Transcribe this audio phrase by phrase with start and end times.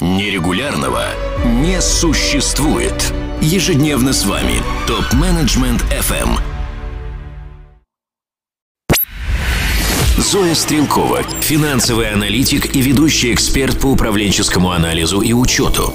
[0.00, 1.04] Нерегулярного
[1.44, 3.12] не существует.
[3.42, 6.38] Ежедневно с вами ТОП-менеджмент FM.
[10.16, 15.92] Зоя Стрелкова, финансовый аналитик и ведущий эксперт по управленческому анализу и учету.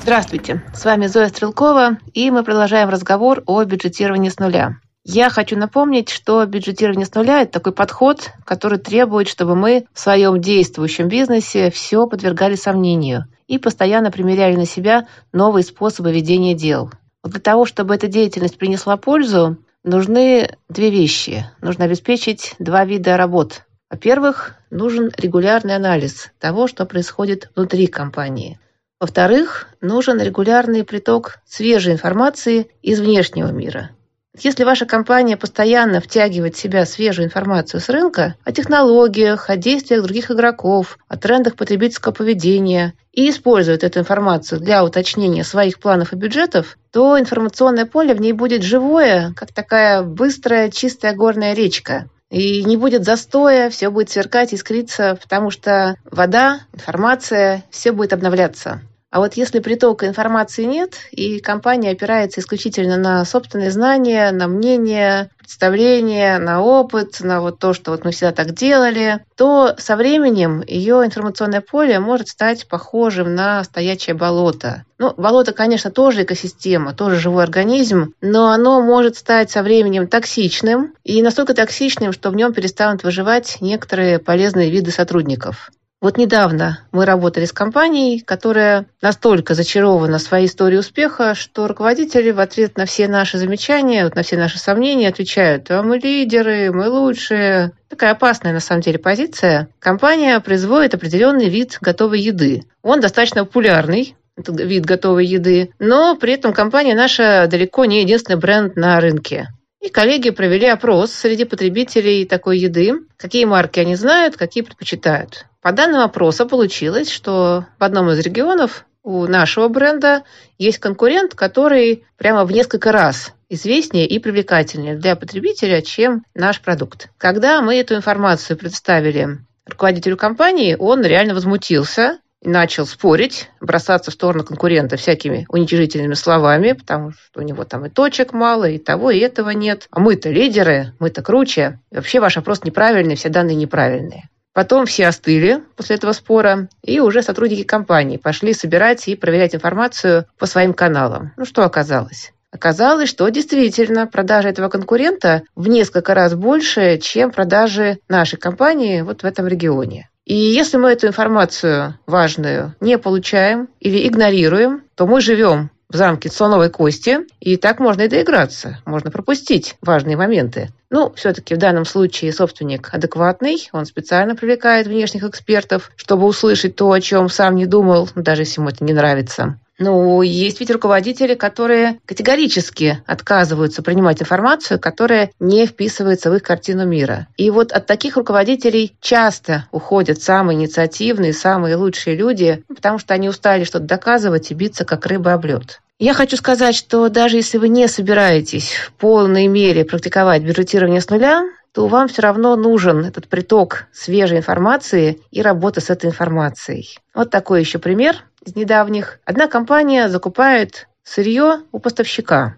[0.00, 4.78] Здравствуйте, с вами Зоя Стрелкова, и мы продолжаем разговор о бюджетировании с нуля.
[5.04, 11.08] Я хочу напомнить, что бюджетирование это такой подход, который требует, чтобы мы в своем действующем
[11.08, 16.92] бизнесе все подвергали сомнению и постоянно примеряли на себя новые способы ведения дел.
[17.24, 21.46] Вот для того, чтобы эта деятельность принесла пользу, нужны две вещи.
[21.60, 23.62] Нужно обеспечить два вида работ.
[23.90, 28.60] Во-первых, нужен регулярный анализ того, что происходит внутри компании.
[29.00, 33.90] Во-вторых, нужен регулярный приток свежей информации из внешнего мира–
[34.38, 40.02] если ваша компания постоянно втягивает в себя свежую информацию с рынка о технологиях, о действиях
[40.02, 46.16] других игроков, о трендах потребительского поведения и использует эту информацию для уточнения своих планов и
[46.16, 52.08] бюджетов, то информационное поле в ней будет живое, как такая быстрая, чистая горная речка.
[52.30, 58.80] И не будет застоя, все будет сверкать, искриться, потому что вода, информация, все будет обновляться.
[59.12, 65.28] А вот если притока информации нет, и компания опирается исключительно на собственные знания, на мнение,
[65.38, 70.64] представление, на опыт, на вот то, что вот мы всегда так делали, то со временем
[70.66, 74.86] ее информационное поле может стать похожим на стоячее болото.
[74.96, 80.94] Ну, болото, конечно, тоже экосистема, тоже живой организм, но оно может стать со временем токсичным
[81.04, 85.70] и настолько токсичным, что в нем перестанут выживать некоторые полезные виды сотрудников.
[86.02, 92.40] Вот недавно мы работали с компанией, которая настолько зачарована своей историей успеха, что руководители в
[92.40, 96.88] ответ на все наши замечания, вот на все наши сомнения отвечают, а мы лидеры, мы
[96.88, 97.70] лучшие.
[97.88, 99.68] Такая опасная на самом деле позиция.
[99.78, 102.64] Компания производит определенный вид готовой еды.
[102.82, 108.40] Он достаточно популярный, этот вид готовой еды, но при этом компания наша далеко не единственный
[108.40, 109.50] бренд на рынке.
[109.82, 115.46] И коллеги провели опрос среди потребителей такой еды, какие марки они знают, какие предпочитают.
[115.60, 120.22] По данным опроса получилось, что в одном из регионов у нашего бренда
[120.56, 127.08] есть конкурент, который прямо в несколько раз известнее и привлекательнее для потребителя, чем наш продукт.
[127.18, 134.44] Когда мы эту информацию представили руководителю компании, он реально возмутился начал спорить, бросаться в сторону
[134.44, 139.18] конкурента всякими уничижительными словами, потому что у него там и точек мало, и того, и
[139.18, 139.86] этого нет.
[139.90, 141.78] А мы-то лидеры, мы-то круче.
[141.90, 144.28] И вообще ваш опрос неправильный, все данные неправильные.
[144.52, 150.26] Потом все остыли после этого спора, и уже сотрудники компании пошли собирать и проверять информацию
[150.38, 151.32] по своим каналам.
[151.38, 152.32] Ну, что оказалось?
[152.50, 159.22] Оказалось, что действительно продажи этого конкурента в несколько раз больше, чем продажи нашей компании вот
[159.22, 160.10] в этом регионе.
[160.24, 166.30] И если мы эту информацию важную не получаем или игнорируем, то мы живем в замке
[166.30, 170.70] слоновой кости, и так можно и доиграться, можно пропустить важные моменты.
[170.90, 176.90] Ну, все-таки в данном случае собственник адекватный, он специально привлекает внешних экспертов, чтобы услышать то,
[176.90, 179.58] о чем сам не думал, даже если ему это не нравится.
[179.78, 186.86] Ну, есть ведь руководители, которые категорически отказываются принимать информацию, которая не вписывается в их картину
[186.86, 187.26] мира.
[187.36, 193.28] И вот от таких руководителей часто уходят самые инициативные, самые лучшие люди, потому что они
[193.28, 195.80] устали что-то доказывать и биться, как рыба об лед.
[195.98, 201.08] Я хочу сказать, что даже если вы не собираетесь в полной мере практиковать бюджетирование с
[201.08, 206.98] нуля, то вам все равно нужен этот приток свежей информации и работа с этой информацией.
[207.14, 209.20] Вот такой еще пример из недавних.
[209.24, 212.56] Одна компания закупает сырье у поставщика.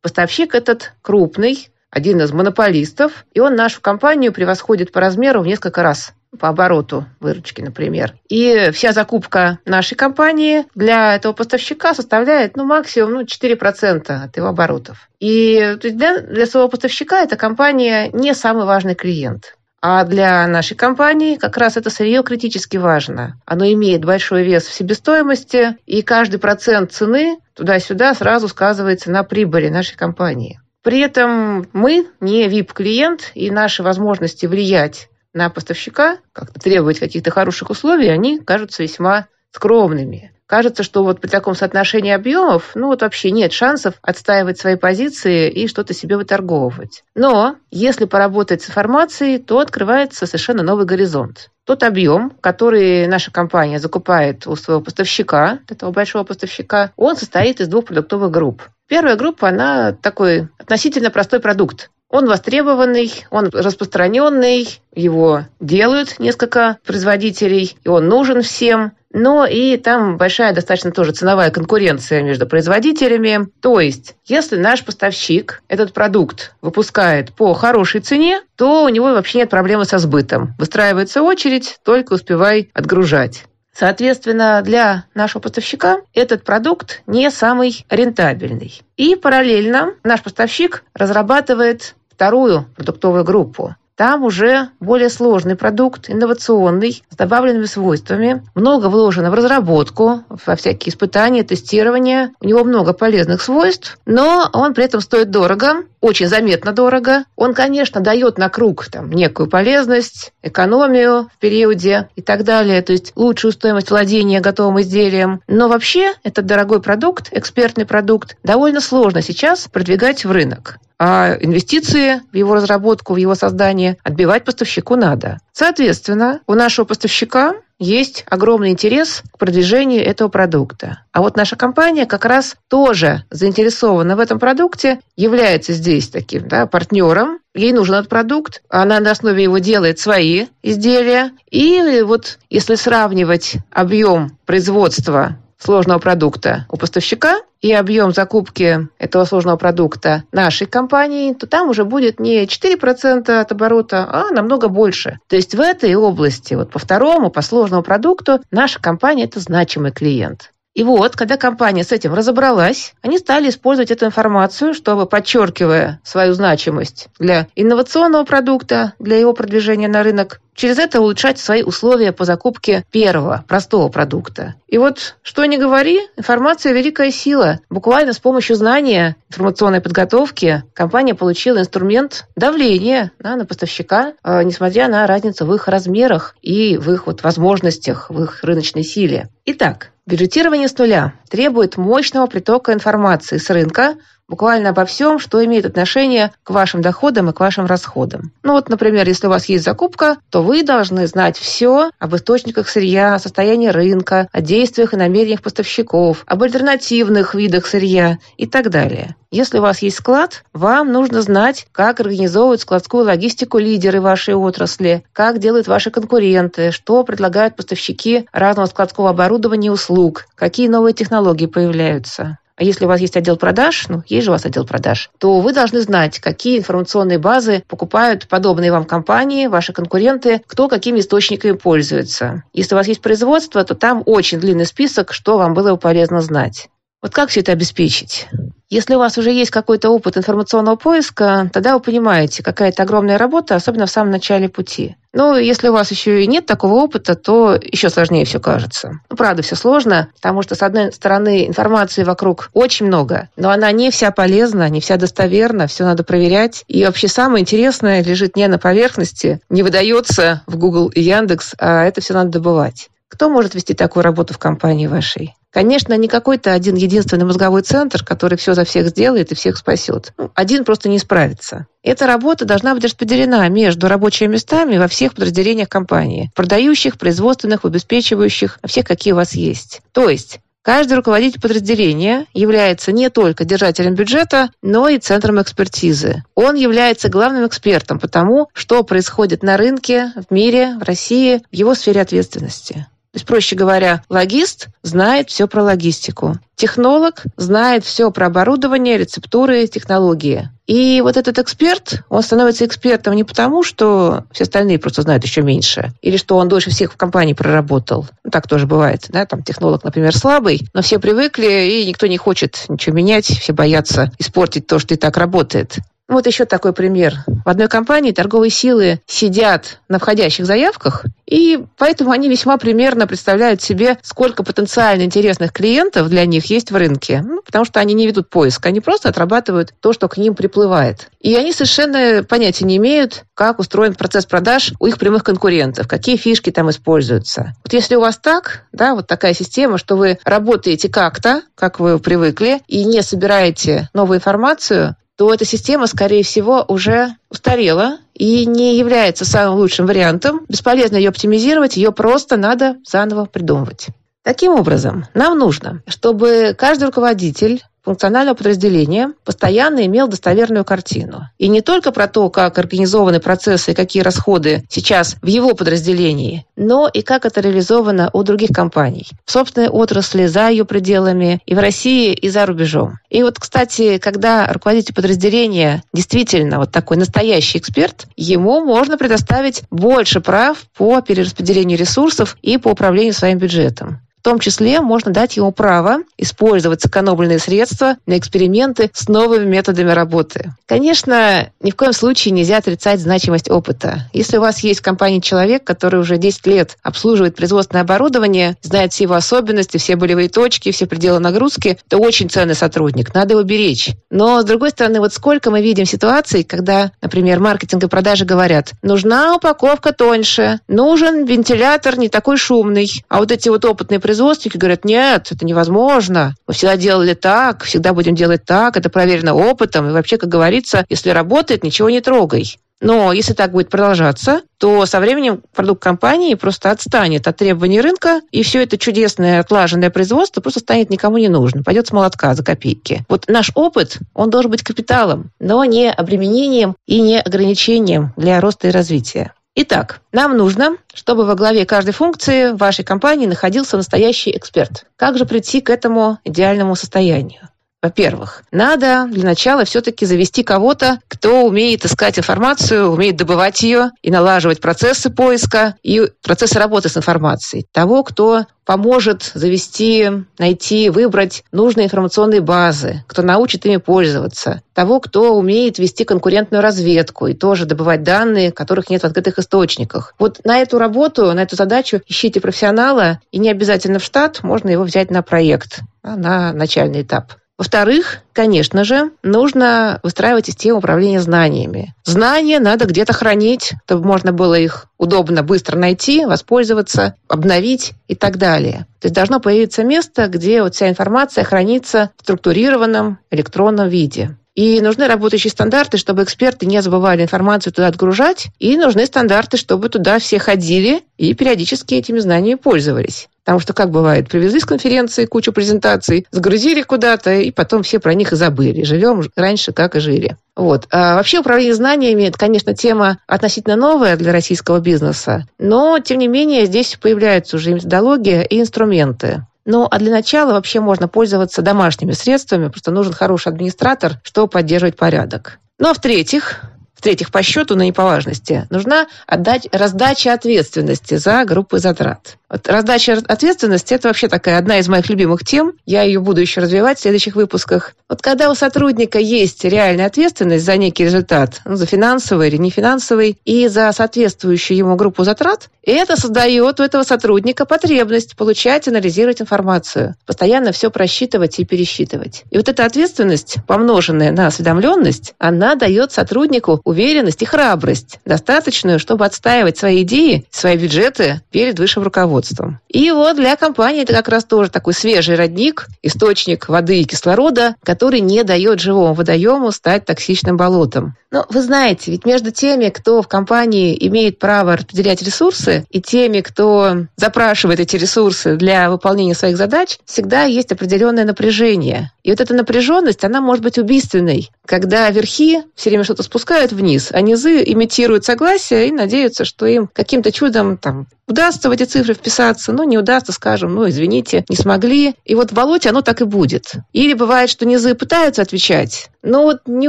[0.00, 5.82] Поставщик этот крупный, один из монополистов, и он нашу компанию превосходит по размеру в несколько
[5.82, 8.14] раз по обороту выручки, например.
[8.28, 14.48] И вся закупка нашей компании для этого поставщика составляет ну, максимум ну, 4% от его
[14.48, 15.08] оборотов.
[15.20, 19.56] И для, для своего поставщика эта компания не самый важный клиент.
[19.84, 23.40] А для нашей компании как раз это сырье критически важно.
[23.44, 29.68] Оно имеет большой вес в себестоимости, и каждый процент цены туда-сюда сразу сказывается на прибыли
[29.68, 30.60] нашей компании.
[30.82, 37.70] При этом мы не VIP-клиент, и наши возможности влиять на поставщика, как-то требовать каких-то хороших
[37.70, 40.32] условий, они кажутся весьма скромными.
[40.46, 45.48] Кажется, что вот при таком соотношении объемов, ну вот вообще нет шансов отстаивать свои позиции
[45.50, 47.04] и что-то себе выторговывать.
[47.14, 51.48] Но если поработать с информацией, то открывается совершенно новый горизонт.
[51.64, 57.68] Тот объем, который наша компания закупает у своего поставщика, этого большого поставщика, он состоит из
[57.68, 58.62] двух продуктовых групп.
[58.88, 61.90] Первая группа, она такой относительно простой продукт.
[62.12, 68.92] Он востребованный, он распространенный, его делают несколько производителей, и он нужен всем.
[69.14, 73.48] но и там большая достаточно тоже ценовая конкуренция между производителями.
[73.60, 79.38] То есть, если наш поставщик этот продукт выпускает по хорошей цене, то у него вообще
[79.38, 80.54] нет проблемы со сбытом.
[80.58, 83.44] Выстраивается очередь, только успевай отгружать.
[83.74, 88.82] Соответственно, для нашего поставщика этот продукт не самый рентабельный.
[88.98, 93.74] И параллельно наш поставщик разрабатывает вторую продуктовую группу.
[93.96, 98.42] Там уже более сложный продукт, инновационный, с добавленными свойствами.
[98.54, 102.32] Много вложено в разработку, во всякие испытания, тестирования.
[102.40, 107.24] У него много полезных свойств, но он при этом стоит дорого, очень заметно дорого.
[107.36, 112.92] Он, конечно, дает на круг там, некую полезность, экономию в периоде и так далее, то
[112.92, 115.42] есть лучшую стоимость владения готовым изделием.
[115.46, 122.20] Но вообще этот дорогой продукт, экспертный продукт, довольно сложно сейчас продвигать в рынок а инвестиции
[122.30, 125.38] в его разработку, в его создание отбивать поставщику надо.
[125.52, 131.00] Соответственно, у нашего поставщика есть огромный интерес к продвижению этого продукта.
[131.12, 136.66] А вот наша компания как раз тоже заинтересована в этом продукте, является здесь таким да,
[136.66, 137.40] партнером.
[137.54, 141.32] Ей нужен этот продукт, она на основе его делает свои изделия.
[141.50, 149.56] И вот если сравнивать объем производства сложного продукта у поставщика и объем закупки этого сложного
[149.56, 155.18] продукта нашей компании, то там уже будет не 4% от оборота, а намного больше.
[155.28, 159.92] То есть в этой области, вот по второму, по сложному продукту, наша компания– это значимый
[159.92, 160.52] клиент.
[160.74, 166.32] И вот, когда компания с этим разобралась, они стали использовать эту информацию, чтобы, подчеркивая свою
[166.32, 172.24] значимость для инновационного продукта, для его продвижения на рынок, через это улучшать свои условия по
[172.24, 174.54] закупке первого, простого продукта.
[174.66, 177.60] И вот, что ни говори, информация– великая сила.
[177.68, 184.88] Буквально с помощью знания информационной подготовки компания получила инструмент давления да, на поставщика, э, несмотря
[184.88, 189.28] на разницу в их размерах и в их вот возможностях, в их рыночной силе.
[189.44, 193.96] Итак, бюджетирование с нуля требует мощного притока информации с рынка,
[194.32, 198.32] буквально обо всем, что имеет отношение к вашим доходам и к вашим расходам.
[198.42, 202.70] Ну вот, например, если у вас есть закупка, то вы должны знать все об источниках
[202.70, 208.70] сырья, о состоянии рынка, о действиях и намерениях поставщиков, об альтернативных видах сырья и так
[208.70, 209.16] далее.
[209.30, 215.04] Если у вас есть склад, вам нужно знать, как организовывают складскую логистику лидеры вашей отрасли,
[215.12, 221.46] как делают ваши конкуренты, что предлагают поставщики разного складского оборудования и услуг, какие новые технологии
[221.46, 222.38] появляются.
[222.62, 225.40] А если у вас есть отдел продаж, ну, есть же у вас отдел продаж, то
[225.40, 231.56] вы должны знать, какие информационные базы покупают подобные вам компании, ваши конкуренты, кто какими источниками
[231.56, 232.44] пользуется.
[232.52, 236.20] Если у вас есть производство, то там очень длинный список, что вам было бы полезно
[236.20, 236.68] знать.
[237.02, 238.28] Вот как все это обеспечить?
[238.70, 243.18] Если у вас уже есть какой-то опыт информационного поиска, тогда вы понимаете, какая это огромная
[243.18, 244.94] работа, особенно в самом начале пути.
[245.12, 249.00] Ну, если у вас еще и нет такого опыта, то еще сложнее все кажется.
[249.10, 253.70] Ну, правда, все сложно, потому что, с одной стороны, информации вокруг очень много, но она
[253.72, 256.64] не вся полезна, не вся достоверна, все надо проверять.
[256.66, 261.84] И вообще самое интересное лежит не на поверхности, не выдается в Google и Яндекс, а
[261.84, 262.88] это все надо добывать.
[263.08, 265.34] Кто может вести такую работу в компании вашей?
[265.52, 270.14] Конечно, не какой-то один единственный мозговой центр, который все за всех сделает и всех спасет.
[270.16, 271.66] Ну, один просто не справится.
[271.82, 278.58] Эта работа должна быть распределена между рабочими местами во всех подразделениях компании, продающих, производственных, обеспечивающих,
[278.64, 279.82] всех, какие у вас есть.
[279.92, 286.22] То есть Каждый руководитель подразделения является не только держателем бюджета, но и центром экспертизы.
[286.36, 291.54] Он является главным экспертом по тому, что происходит на рынке, в мире, в России, в
[291.54, 292.86] его сфере ответственности.
[293.12, 296.38] То есть, проще говоря, логист знает все про логистику.
[296.56, 300.48] Технолог знает все про оборудование, рецептуры, технологии.
[300.66, 305.42] И вот этот эксперт, он становится экспертом не потому, что все остальные просто знают еще
[305.42, 308.06] меньше, или что он дольше всех в компании проработал.
[308.24, 309.04] Ну, так тоже бывает.
[309.10, 309.26] Да?
[309.26, 314.10] Там технолог, например, слабый, но все привыкли, и никто не хочет ничего менять, все боятся
[314.18, 315.76] испортить то, что и так работает.
[316.12, 317.24] Вот еще такой пример.
[317.26, 323.62] В одной компании торговые силы сидят на входящих заявках, и поэтому они весьма примерно представляют
[323.62, 327.22] себе, сколько потенциально интересных клиентов для них есть в рынке.
[327.24, 331.08] Ну, потому что они не ведут поиск, они просто отрабатывают то, что к ним приплывает.
[331.18, 336.16] И они совершенно понятия не имеют, как устроен процесс продаж у их прямых конкурентов, какие
[336.16, 337.54] фишки там используются.
[337.64, 341.98] Вот если у вас так, да, вот такая система, что вы работаете как-то, как вы
[341.98, 348.78] привыкли, и не собираете новую информацию, то эта система, скорее всего, уже устарела и не
[348.78, 350.44] является самым лучшим вариантом.
[350.48, 353.88] Бесполезно ее оптимизировать, ее просто надо заново придумывать.
[354.24, 361.28] Таким образом, нам нужно, чтобы каждый руководитель функционального подразделения постоянно имел достоверную картину.
[361.38, 366.46] И не только про то, как организованы процессы и какие расходы сейчас в его подразделении,
[366.56, 369.06] но и как это реализовано у других компаний.
[369.24, 372.98] В собственной отрасли, за ее пределами, и в России, и за рубежом.
[373.10, 380.20] И вот, кстати, когда руководитель подразделения действительно вот такой настоящий эксперт, ему можно предоставить больше
[380.20, 384.00] прав по перераспределению ресурсов и по управлению своим бюджетом.
[384.22, 389.90] В том числе можно дать ему право использовать сэкономленные средства на эксперименты с новыми методами
[389.90, 390.54] работы.
[390.66, 394.08] Конечно, ни в коем случае нельзя отрицать значимость опыта.
[394.12, 398.92] Если у вас есть в компании человек, который уже 10 лет обслуживает производственное оборудование, знает
[398.92, 403.42] все его особенности, все болевые точки, все пределы нагрузки, то очень ценный сотрудник, надо его
[403.42, 403.90] беречь.
[404.08, 408.70] Но, с другой стороны, вот сколько мы видим ситуаций, когда, например, маркетинг и продажи говорят,
[408.82, 414.84] нужна упаковка тоньше, нужен вентилятор не такой шумный, а вот эти вот опытные производственники говорят,
[414.84, 416.34] нет, это невозможно.
[416.46, 419.88] Мы всегда делали так, всегда будем делать так, это проверено опытом.
[419.88, 422.58] И вообще, как говорится, если работает, ничего не трогай.
[422.82, 428.20] Но если так будет продолжаться, то со временем продукт компании просто отстанет от требований рынка,
[428.32, 432.44] и все это чудесное отлаженное производство просто станет никому не нужно, пойдет с молотка за
[432.44, 433.06] копейки.
[433.08, 438.68] Вот наш опыт, он должен быть капиталом, но не обременением и не ограничением для роста
[438.68, 439.32] и развития.
[439.54, 444.86] Итак, нам нужно, чтобы во главе каждой функции вашей компании находился настоящий эксперт.
[444.96, 447.50] Как же прийти к этому идеальному состоянию?
[447.82, 454.10] Во-первых, надо для начала все-таки завести кого-то, кто умеет искать информацию, умеет добывать ее и
[454.12, 457.66] налаживать процессы поиска и процессы работы с информацией.
[457.72, 460.08] Того, кто поможет завести,
[460.38, 467.26] найти, выбрать нужные информационные базы, кто научит ими пользоваться, того, кто умеет вести конкурентную разведку
[467.26, 470.14] и тоже добывать данные, которых нет в открытых источниках.
[470.20, 474.68] Вот на эту работу, на эту задачу ищите профессионала, и не обязательно в штат, можно
[474.68, 477.32] его взять на проект, на начальный этап.
[477.62, 481.94] Во-вторых, конечно же, нужно выстраивать систему управления знаниями.
[482.02, 488.36] Знания надо где-то хранить, чтобы можно было их удобно, быстро найти, воспользоваться, обновить и так
[488.36, 488.88] далее.
[489.00, 494.36] То есть должно появиться место, где вот вся информация хранится в структурированном электронном виде.
[494.54, 498.48] И нужны работающие стандарты, чтобы эксперты не забывали информацию туда отгружать.
[498.58, 503.28] И нужны стандарты, чтобы туда все ходили и периодически этими знаниями пользовались.
[503.44, 508.14] Потому что, как бывает, привезли с конференции кучу презентаций, загрузили куда-то, и потом все про
[508.14, 508.84] них и забыли.
[508.84, 510.36] Живем раньше, как и жили.
[510.54, 510.86] Вот.
[510.92, 516.28] А вообще управление знаниями– это, конечно, тема относительно новая для российского бизнеса, но, тем не
[516.28, 519.44] менее, здесь появляются уже методология и инструменты.
[519.64, 524.96] Ну, а для начала вообще можно пользоваться домашними средствами, просто нужен хороший администратор, чтобы поддерживать
[524.96, 525.60] порядок.
[525.78, 526.62] Ну, а в-третьих,
[526.94, 532.38] в-третьих, по счету, но не по важности, нужна отдать, раздача ответственности за группы затрат.
[532.52, 535.72] Вот раздача ответственности– это вообще такая одна из моих любимых тем.
[535.86, 537.94] Я ее буду еще развивать в следующих выпусках.
[538.10, 543.38] Вот когда у сотрудника есть реальная ответственность за некий результат, ну, за финансовый или нефинансовый,
[543.46, 550.14] и за соответствующую ему группу затрат, это создает у этого сотрудника потребность получать, анализировать информацию,
[550.26, 552.44] постоянно все просчитывать и пересчитывать.
[552.50, 559.24] И вот эта ответственность, помноженная на осведомленность, она дает сотруднику уверенность и храбрость, достаточную, чтобы
[559.24, 562.80] отстаивать свои идеи, свои бюджеты перед высшим руководством производством.
[562.88, 567.76] И вот для компании это как раз тоже такой свежий родник, источник воды и кислорода,
[567.82, 571.14] который не дает живому водоему стать токсичным болотом.
[571.30, 576.40] Но вы знаете, ведь между теми, кто в компании имеет право распределять ресурсы, и теми,
[576.40, 582.12] кто запрашивает эти ресурсы для выполнения своих задач, всегда есть определенное напряжение.
[582.22, 587.08] И вот эта напряженность, она может быть убийственной, когда верхи все время что-то спускают вниз,
[587.12, 592.14] а низы имитируют согласие и надеются, что им каким-то чудом там удастся в эти цифры
[592.32, 595.14] вписаться, ну, не удастся, скажем, ну, извините, не смогли.
[595.24, 596.74] И вот в болоте оно так и будет.
[596.92, 599.88] Или бывает, что низы пытаются отвечать, но вот не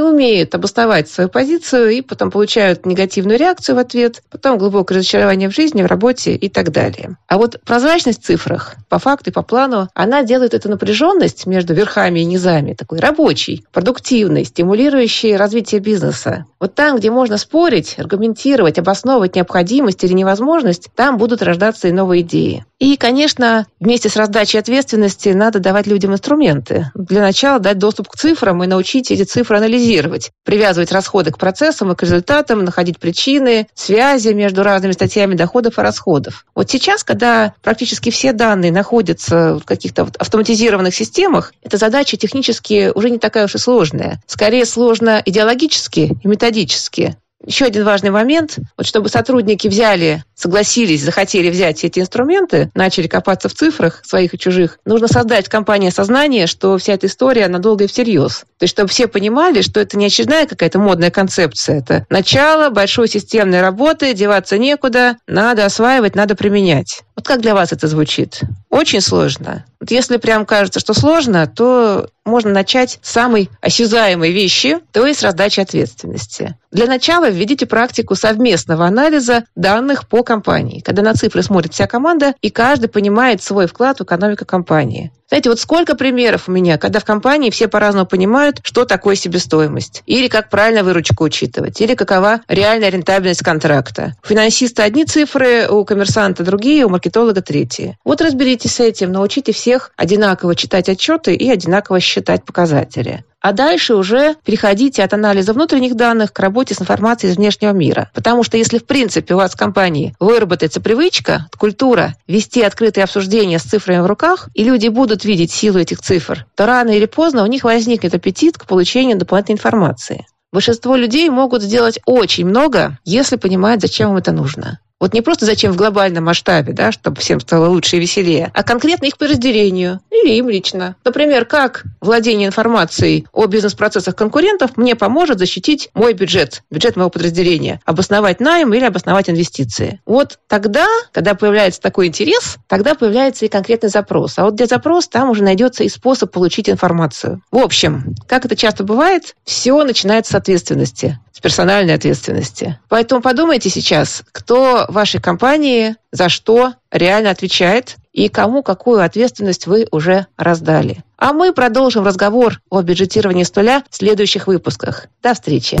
[0.00, 5.54] умеют обосновать свою позицию и потом получают негативную реакцию в ответ, потом глубокое разочарование в
[5.54, 7.16] жизни, в работе и так далее.
[7.28, 11.74] А вот прозрачность в цифрах, по факту и по плану, она делает эту напряженность между
[11.74, 16.46] верхами и низами такой рабочей, продуктивной, стимулирующей развитие бизнеса.
[16.60, 22.22] Вот там, где можно спорить, аргументировать, обосновывать необходимость или невозможность, там будут рождаться и новые
[22.22, 22.64] идеи.
[22.78, 26.90] И, конечно, вместе с раздачей ответственности надо давать людям инструменты.
[26.94, 31.92] Для начала дать доступ к цифрам и научить эти цифры анализировать, привязывать расходы к процессам
[31.92, 36.46] и к результатам, находить причины, связи между разными статьями доходов и расходов.
[36.54, 43.10] Вот сейчас, когда практически все данные находятся в каких-то автоматизированных системах, эта задача технически уже
[43.10, 44.20] не такая уж и сложная.
[44.26, 47.16] Скорее сложно идеологически и методически.
[47.46, 53.48] Еще один важный момент, вот чтобы сотрудники взяли, согласились, захотели взять эти инструменты, начали копаться
[53.48, 57.84] в цифрах своих и чужих, нужно создать в компании сознание, что вся эта история надолго
[57.84, 58.44] и всерьез.
[58.58, 63.08] То есть, чтобы все понимали, что это не очередная какая-то модная концепция, это начало большой
[63.08, 67.02] системной работы, деваться некуда, надо осваивать, надо применять.
[67.16, 68.40] Вот как для вас это звучит?
[68.70, 69.64] Очень сложно.
[69.80, 75.22] Вот если прям кажется, что сложно, то можно начать с самой осязаемой вещи, то есть
[75.22, 76.56] раздачи ответственности.
[76.72, 82.34] Для начала введите практику совместного анализа данных по компании, когда на цифры смотрит вся команда,
[82.40, 85.12] и каждый понимает свой вклад в экономику компании.
[85.28, 90.02] Знаете, вот сколько примеров у меня, когда в компании все по-разному понимают, что такое себестоимость,
[90.06, 94.14] или как правильно выручку учитывать, или какова реальная рентабельность контракта.
[94.22, 97.96] У финансиста одни цифры, у коммерсанта другие, у маркетолога третьи.
[98.04, 103.24] Вот разберитесь с этим, научите всех одинаково читать отчеты и одинаково считать показатели.
[103.44, 108.10] А дальше уже переходите от анализа внутренних данных к работе с информацией из внешнего мира.
[108.14, 113.58] Потому что если, в принципе, у вас в компании выработается привычка, культура вести открытые обсуждения
[113.58, 117.42] с цифрами в руках, и люди будут видеть силу этих цифр, то рано или поздно
[117.42, 120.26] у них возникнет аппетит к получению дополнительной информации.
[120.50, 124.78] Большинство людей могут сделать очень много, если понимают, зачем им это нужно.
[125.04, 128.62] Вот не просто зачем в глобальном масштабе, да, чтобы всем стало лучше и веселее, а
[128.62, 130.96] конкретно их подразделению или им лично.
[131.04, 137.82] Например, как владение информацией о бизнес-процессах конкурентов мне поможет защитить мой бюджет, бюджет моего подразделения,
[137.84, 140.00] обосновать найм или обосновать инвестиции.
[140.06, 144.38] Вот тогда, когда появляется такой интерес, тогда появляется и конкретный запрос.
[144.38, 147.42] А вот где запрос, там уже найдется и способ получить информацию.
[147.50, 152.78] В общем, как это часто бывает, все начинается с ответственности персональной ответственности.
[152.88, 159.66] Поэтому подумайте сейчас, кто в вашей компании за что реально отвечает и кому какую ответственность
[159.66, 161.04] вы уже раздали.
[161.18, 165.08] А мы продолжим разговор о бюджетировании с нуля в следующих выпусках.
[165.22, 165.78] До встречи.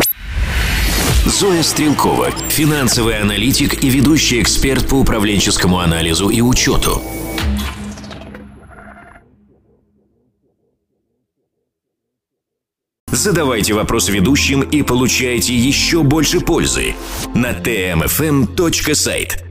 [1.24, 7.00] Зоя Стрелкова, финансовый аналитик и ведущий эксперт по управленческому анализу и учету.
[13.14, 16.96] Задавайте вопросы ведущим и получайте еще больше пользы
[17.32, 19.44] на tmfm.сайт.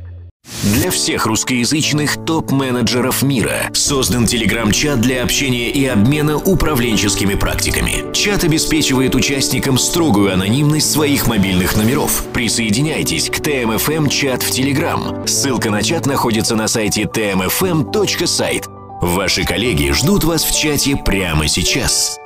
[0.64, 8.14] Для всех русскоязычных топ-менеджеров мира создан телеграм-чат для общения и обмена управленческими практиками.
[8.14, 12.26] Чат обеспечивает участникам строгую анонимность своих мобильных номеров.
[12.34, 15.26] Присоединяйтесь к ТМФМ чат в Телеграм.
[15.26, 18.68] Ссылка на чат находится на сайте tmfm.сайт.
[19.02, 22.20] Ваши коллеги ждут вас в чате прямо сейчас.